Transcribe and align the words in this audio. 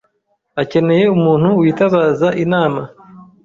Akeneye 0.61 1.03
umuntu 1.17 1.47
witabaza 1.59 2.27
inama. 2.43 2.81